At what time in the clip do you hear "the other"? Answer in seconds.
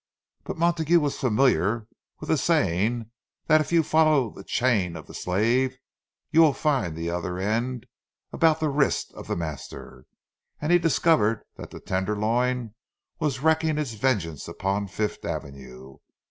6.95-7.37